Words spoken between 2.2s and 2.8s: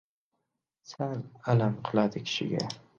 kishiga.